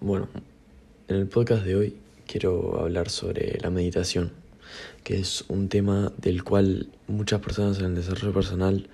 [0.00, 0.28] Bueno,
[1.08, 1.96] en el podcast de hoy
[2.28, 4.30] quiero hablar sobre la meditación,
[5.02, 8.88] que es un tema del cual muchas personas en el desarrollo personal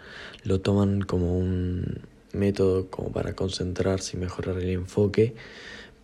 [0.45, 1.99] lo toman como un
[2.33, 5.35] método como para concentrarse y mejorar el enfoque,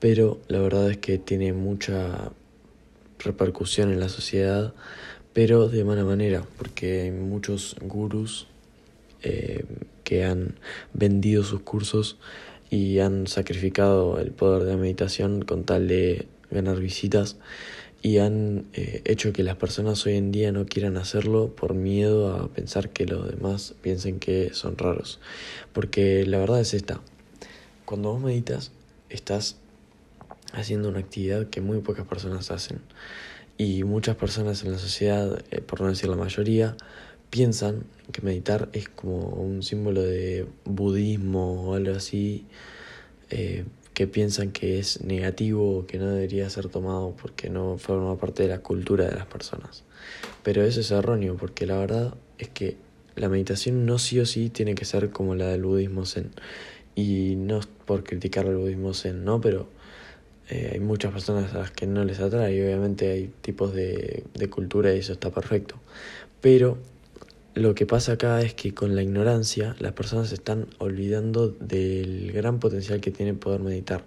[0.00, 2.32] pero la verdad es que tiene mucha
[3.20, 4.74] repercusión en la sociedad,
[5.32, 8.48] pero de mala manera, porque hay muchos gurús
[9.22, 9.64] eh,
[10.04, 10.56] que han
[10.92, 12.18] vendido sus cursos
[12.70, 17.36] y han sacrificado el poder de meditación con tal de ganar visitas
[18.02, 22.34] y han eh, hecho que las personas hoy en día no quieran hacerlo por miedo
[22.34, 25.20] a pensar que los demás piensen que son raros.
[25.72, 27.00] Porque la verdad es esta,
[27.84, 28.72] cuando vos meditas
[29.10, 29.56] estás
[30.52, 32.80] haciendo una actividad que muy pocas personas hacen
[33.58, 36.76] y muchas personas en la sociedad, eh, por no decir la mayoría,
[37.30, 42.44] piensan que meditar es como un símbolo de budismo o algo así,
[43.30, 48.16] eh, que piensan que es negativo o que no debería ser tomado porque no forma
[48.18, 49.84] parte de la cultura de las personas.
[50.42, 52.76] Pero eso es erróneo porque la verdad es que
[53.14, 56.30] la meditación no sí o sí tiene que ser como la del budismo zen.
[56.94, 59.40] Y no es por criticar al budismo zen, ¿no?
[59.40, 59.68] Pero
[60.48, 64.24] eh, hay muchas personas a las que no les atrae y obviamente hay tipos de,
[64.34, 65.76] de cultura y eso está perfecto.
[66.40, 66.78] Pero
[67.60, 72.32] lo que pasa acá es que con la ignorancia las personas se están olvidando del
[72.32, 74.04] gran potencial que tiene poder meditar.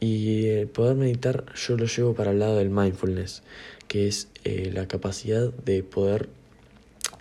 [0.00, 3.42] Y el poder meditar yo lo llevo para el lado del mindfulness,
[3.86, 6.30] que es eh, la capacidad de poder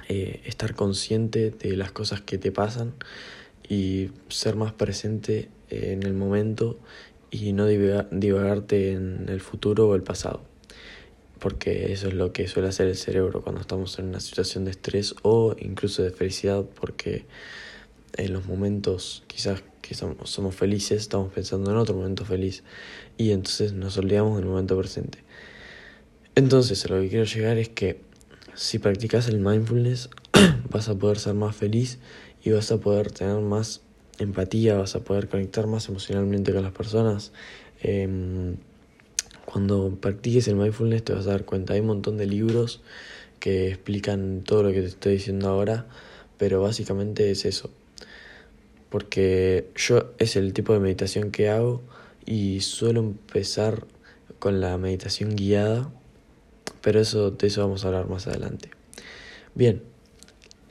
[0.08, 2.94] eh, estar consciente de las cosas que te pasan
[3.68, 6.80] y ser más presente en el momento
[7.32, 10.49] y no divagarte en el futuro o el pasado
[11.40, 14.72] porque eso es lo que suele hacer el cerebro cuando estamos en una situación de
[14.72, 17.26] estrés o incluso de felicidad, porque
[18.18, 22.64] en los momentos quizás que somos, felices estamos pensando en otro momento feliz
[23.18, 25.20] y entonces nos olvidamos del momento presente.
[26.36, 28.02] Entonces, a lo que quiero llegar es que
[28.54, 30.10] si practicas el mindfulness
[30.70, 31.98] vas a poder ser más feliz
[32.44, 33.82] y vas a poder tener más
[34.20, 37.32] empatía, vas a poder conectar más emocionalmente con las personas.
[37.82, 38.56] Eh,
[39.52, 42.82] cuando practiques el mindfulness te vas a dar cuenta, hay un montón de libros
[43.40, 45.88] que explican todo lo que te estoy diciendo ahora,
[46.38, 47.72] pero básicamente es eso.
[48.92, 51.82] Porque yo es el tipo de meditación que hago
[52.28, 53.88] y suelo empezar
[54.38, 55.92] con la meditación guiada,
[56.82, 58.70] pero eso de eso vamos a hablar más adelante.
[59.56, 59.82] Bien,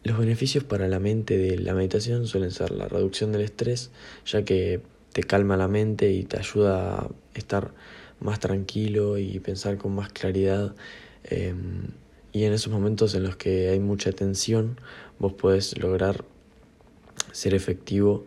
[0.04, 3.90] los beneficios para la mente de la meditación suelen ser la reducción del estrés,
[4.24, 4.80] ya que
[5.12, 7.72] te calma la mente y te ayuda a estar
[8.20, 10.74] más tranquilo y pensar con más claridad.
[11.24, 11.88] Em,
[12.32, 14.80] y en esos momentos en los que hay mucha tensión,
[15.18, 16.24] vos podés lograr
[17.32, 18.24] ser efectivo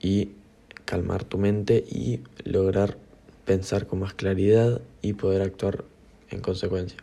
[0.00, 0.30] y
[0.84, 2.96] calmar tu mente y lograr
[3.44, 5.84] pensar con más claridad y poder actuar
[6.30, 6.98] en consecuencia.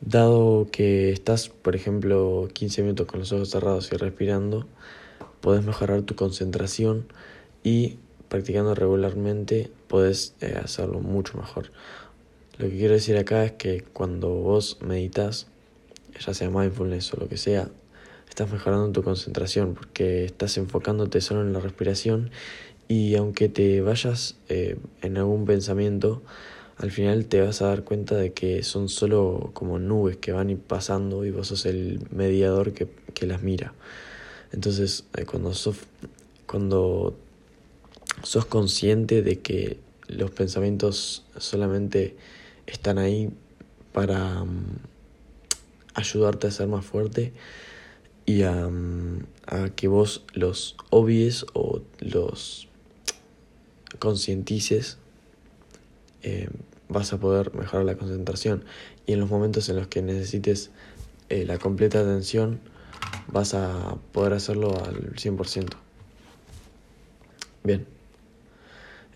[0.00, 4.66] Dado que estás, por ejemplo, 15 minutos con los ojos cerrados y respirando,
[5.40, 7.06] podés mejorar tu concentración
[7.62, 7.98] y
[8.30, 11.70] practicando regularmente puedes eh, hacerlo mucho mejor.
[12.56, 15.48] Lo que quiero decir acá es que cuando vos meditas,
[16.18, 17.68] ya sea mindfulness o lo que sea,
[18.28, 22.30] estás mejorando tu concentración porque estás enfocándote solo en la respiración
[22.86, 26.22] y aunque te vayas eh, en algún pensamiento,
[26.76, 30.56] al final te vas a dar cuenta de que son solo como nubes que van
[30.56, 33.74] pasando y vos sos el mediador que, que las mira.
[34.52, 35.76] Entonces, eh, cuando, sos,
[36.46, 37.16] cuando
[38.22, 39.78] sos consciente de que
[40.08, 42.16] los pensamientos solamente
[42.66, 43.30] están ahí
[43.92, 44.78] para mm,
[45.94, 47.32] ayudarte a ser más fuerte
[48.26, 49.24] y a, mm,
[49.76, 52.68] que vos los obvies o los
[53.98, 54.98] concientices,
[56.22, 56.48] eh,
[56.88, 58.64] vas a poder mejorar la concentración.
[59.06, 60.70] Y en los momentos en los que necesites
[61.28, 62.60] eh, la completa atención,
[63.28, 65.68] vas a poder hacerlo al 100%.
[67.64, 67.99] Bien.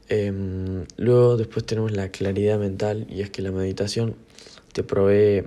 [0.09, 4.17] Em, luego después tenemos la claridad mental y es que la meditación
[4.73, 5.47] te provee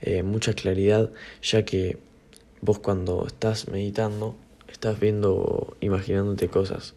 [0.00, 1.10] eh, mucha claridad
[1.42, 1.98] ya que
[2.60, 4.36] vos cuando estás meditando
[4.68, 6.94] estás viendo, imaginándote cosas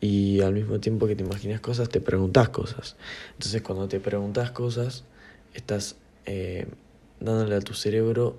[0.00, 2.96] y al mismo tiempo que te imaginas cosas te preguntas cosas.
[3.32, 5.04] Entonces cuando te preguntas cosas
[5.54, 5.96] estás
[6.26, 6.66] eh,
[7.18, 8.36] dándole a tu cerebro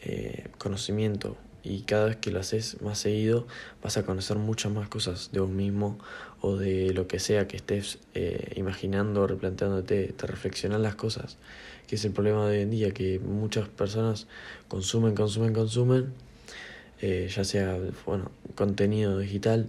[0.00, 3.46] eh, conocimiento y cada vez que lo haces más seguido
[3.82, 5.98] vas a conocer muchas más cosas de vos mismo
[6.40, 11.36] o de lo que sea que estés eh, imaginando o replanteándote, te reflexionan las cosas,
[11.86, 14.26] que es el problema de hoy en día, que muchas personas
[14.68, 16.12] consumen, consumen, consumen,
[17.02, 19.68] eh, ya sea bueno, contenido digital,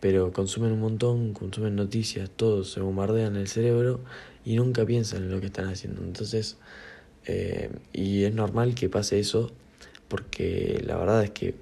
[0.00, 4.00] pero consumen un montón, consumen noticias, todo se bombardean el cerebro
[4.44, 6.02] y nunca piensan en lo que están haciendo.
[6.02, 6.56] Entonces,
[7.26, 9.52] eh, y es normal que pase eso
[10.10, 11.54] porque la verdad es que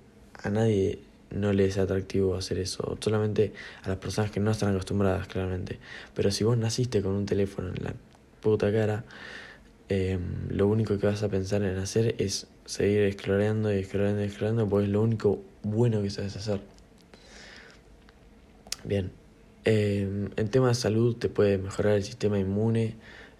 [0.42, 0.98] a nadie
[1.30, 3.52] no le es atractivo hacer eso, solamente
[3.82, 5.78] a las personas que no están acostumbradas, claramente.
[6.14, 7.94] Pero si vos naciste con un teléfono en la
[8.40, 9.04] puta cara,
[9.90, 10.18] eh,
[10.48, 14.68] lo único que vas a pensar en hacer es seguir explorando y explorando y explorando,
[14.68, 16.60] porque es lo único bueno que sabes hacer.
[18.84, 19.10] Bien,
[19.66, 22.96] eh, en tema de salud te puede mejorar el sistema inmune.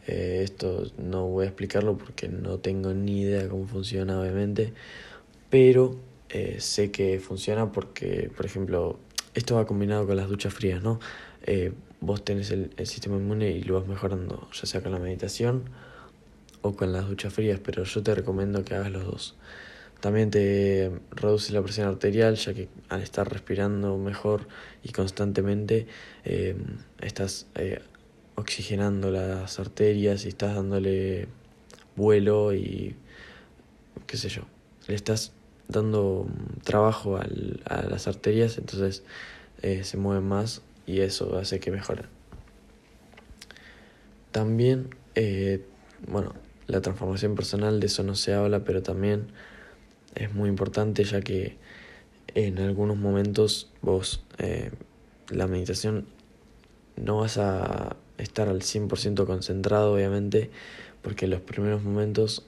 [0.09, 4.73] Eh, esto no voy a explicarlo porque no tengo ni idea cómo funciona, obviamente.
[5.51, 5.97] Pero
[6.31, 8.99] eh, sé que funciona porque, por ejemplo,
[9.35, 10.99] esto va combinado con las duchas frías, ¿no?
[11.43, 15.65] Eh, vos tenés el, sistema inmune y lo vas mejorando, ya sea con la meditación
[16.63, 19.37] o con las duchas frías, pero yo te recomiendo que hagas los dos.
[20.01, 24.47] También te reduce la presión arterial, ya que al estar respirando mejor
[24.83, 25.87] y constantemente
[27.01, 27.47] estás
[28.39, 31.27] oxigenando las arterias y estás dándole
[31.97, 32.95] vuelo y
[34.07, 34.43] qué sé yo,
[34.87, 35.33] le estás
[35.67, 36.27] dando
[36.63, 39.03] trabajo al, a las arterias, entonces
[39.63, 42.07] eh, se mueven más y eso hace que mejoren.
[44.31, 45.65] También, eh,
[46.07, 46.35] bueno,
[46.69, 49.33] la transformación personal, de eso no se habla, pero también
[50.15, 51.57] es muy importante ya que
[52.35, 54.71] en algunos momentos vos, eh,
[55.29, 56.07] la meditación,
[56.97, 60.51] no vas a estar al 100% concentrado, obviamente,
[61.03, 62.45] porque en los primeros momentos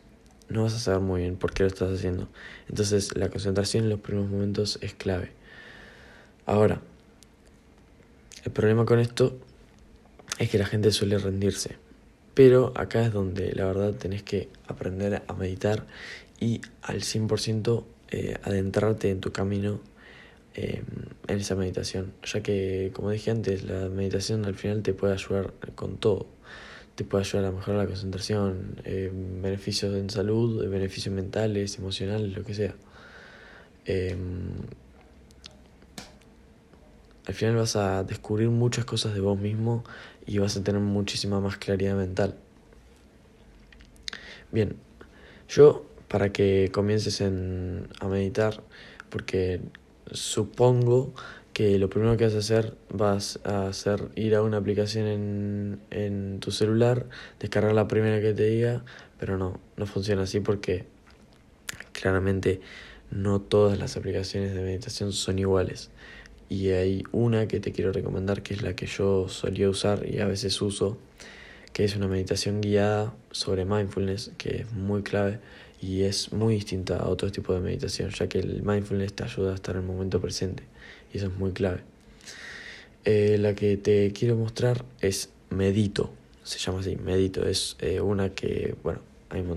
[0.48, 2.28] no vas a saber muy bien por qué lo estás haciendo.
[2.68, 5.30] Entonces la concentración en los primeros momentos es clave.
[6.46, 6.80] Ahora,
[8.44, 9.38] el problema con esto
[10.38, 11.76] es que la gente suele rendirse.
[12.34, 15.86] Pero acá es donde la verdad tenés que aprender a meditar
[16.40, 19.80] y al 100% eh, adentrarte en tu camino
[20.54, 20.82] eh,
[21.28, 22.12] en esa meditación.
[22.24, 26.26] Ya que, como dije antes, la meditación al final te puede ayudar con todo
[27.00, 32.44] te puede ayudar a mejorar la concentración, eh, beneficios en salud, beneficios mentales, emocionales, lo
[32.44, 32.74] que sea.
[33.86, 34.14] Eh,
[37.26, 39.82] al final vas a descubrir muchas cosas de vos mismo
[40.26, 42.34] y vas a tener muchísima más claridad mental.
[44.52, 44.76] Bien,
[45.48, 48.62] yo para que comiences en, a meditar,
[49.08, 49.62] porque
[50.12, 51.12] supongo
[51.52, 55.80] que lo primero que vas a hacer vas a hacer ir a una aplicación en,
[55.90, 57.06] en tu celular,
[57.38, 58.84] descargar la primera que te diga,
[59.18, 60.86] pero no, no funciona así porque
[61.92, 62.60] claramente
[63.10, 65.90] no todas las aplicaciones de meditación son iguales.
[66.48, 70.18] Y hay una que te quiero recomendar que es la que yo solía usar y
[70.18, 70.98] a veces uso,
[71.72, 75.38] que es una meditación guiada sobre mindfulness, que es muy clave
[75.80, 79.52] y es muy distinta a otro tipo de meditación, ya que el mindfulness te ayuda
[79.52, 80.64] a estar en el momento presente
[81.12, 81.80] y eso es muy clave.
[83.04, 86.12] Eh, la que te quiero mostrar es Medito,
[86.44, 89.00] se llama así, Medito, es eh, una que, bueno,
[89.30, 89.56] hay un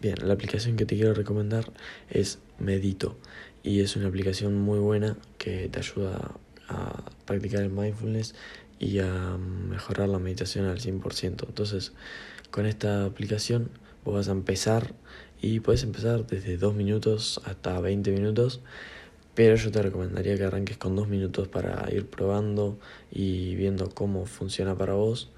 [0.00, 1.70] Bien, la aplicación que te quiero recomendar
[2.08, 3.18] es Medito
[3.62, 6.36] y es una aplicación muy buena que te ayuda
[6.68, 8.34] a practicar el mindfulness
[8.80, 11.46] y a mejorar la meditación al 100%.
[11.46, 11.92] Entonces,
[12.50, 13.70] con esta aplicación
[14.04, 14.94] vos vas a empezar
[15.40, 18.60] y puedes empezar desde 2 minutos hasta 20 minutos,
[19.34, 22.78] pero yo te recomendaría que arranques con 2 minutos para ir probando
[23.12, 25.30] y viendo cómo funciona para vos.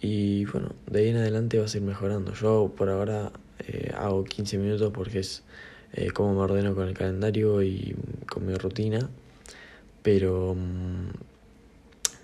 [0.00, 2.32] Y bueno, de ahí en adelante vas a ir mejorando.
[2.34, 3.32] Yo por ahora
[3.66, 5.42] eh, hago 15 minutos porque es
[5.92, 7.96] eh, me ordeno con el calendario y
[8.30, 9.10] con mi rutina.
[10.02, 11.10] Pero mmm,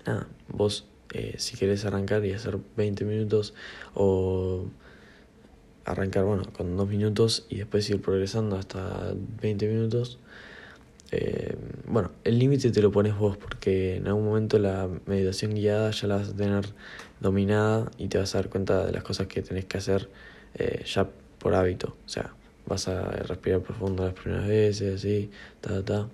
[0.05, 3.53] nada, vos eh, si querés arrancar y hacer 20 minutos
[3.93, 4.65] o
[5.85, 10.19] arrancar bueno con 2 minutos y después ir progresando hasta 20 minutos
[11.11, 11.55] eh,
[11.87, 16.07] bueno el límite te lo pones vos porque en algún momento la meditación guiada ya
[16.07, 16.65] la vas a tener
[17.21, 20.09] dominada y te vas a dar cuenta de las cosas que tenés que hacer
[20.55, 21.07] eh, ya
[21.39, 21.95] por hábito.
[22.05, 22.33] O sea
[22.67, 26.07] vas a respirar profundo las primeras veces así ta ta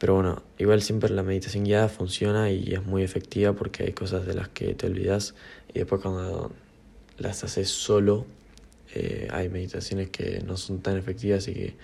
[0.00, 4.24] pero bueno, igual siempre la meditación guiada funciona y es muy efectiva porque hay cosas
[4.24, 5.34] de las que te olvidas
[5.74, 6.52] y después cuando
[7.18, 8.24] las haces solo
[8.94, 11.76] eh, hay meditaciones que no son tan efectivas y que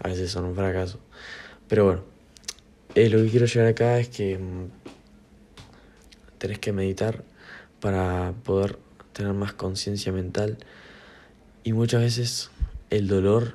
[0.00, 0.98] a veces son un fracaso.
[1.68, 2.02] Pero bueno,
[2.96, 4.66] eh, lo que quiero llegar acá es que mm,
[6.38, 7.22] tenés que meditar
[7.78, 8.80] para poder
[9.12, 10.58] tener más conciencia mental
[11.62, 12.50] y muchas veces
[12.90, 13.54] el dolor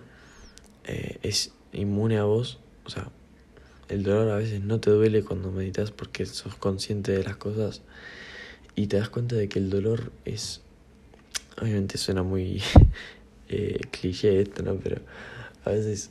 [0.85, 3.09] eh, es inmune a vos, o sea,
[3.89, 7.81] el dolor a veces no te duele cuando meditas porque sos consciente de las cosas
[8.75, 10.61] y te das cuenta de que el dolor es...
[11.61, 12.61] Obviamente suena muy
[13.49, 14.75] eh, cliché esto, ¿no?
[14.75, 15.01] Pero
[15.63, 16.09] a veces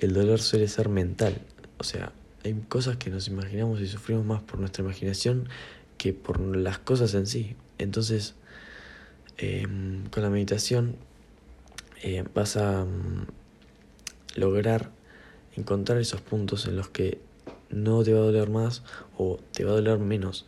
[0.00, 1.40] el dolor suele ser mental.
[1.78, 2.12] O sea,
[2.44, 5.48] hay cosas que nos imaginamos y sufrimos más por nuestra imaginación
[5.96, 7.56] que por las cosas en sí.
[7.78, 8.34] Entonces,
[9.38, 10.96] em, con la meditación
[12.02, 13.26] eh, vas a mm,
[14.36, 14.90] lograr
[15.56, 17.18] encontrar esos puntos en los que
[17.70, 18.82] no te va a doler más
[19.16, 20.46] o te va a doler menos.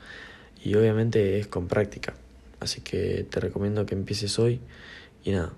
[0.63, 2.15] Y obviamente es con práctica.
[2.61, 4.61] Así que te recomiendo que empieces hoy
[5.25, 5.53] y nada,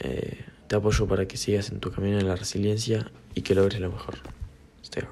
[0.00, 3.80] eh, te apoyo para que sigas en tu camino en la resiliencia y que logres
[3.80, 4.16] lo mejor.
[4.82, 5.02] Stay